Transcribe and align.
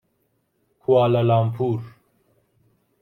کوالالامپور 0.81 1.81